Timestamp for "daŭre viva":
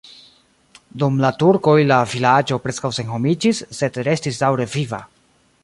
4.45-5.03